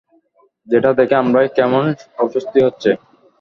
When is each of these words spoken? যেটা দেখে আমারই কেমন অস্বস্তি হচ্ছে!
যেটা 0.67 0.89
দেখে 0.99 1.15
আমারই 1.21 1.49
কেমন 1.57 1.83
অস্বস্তি 2.19 2.59
হচ্ছে! 2.65 2.89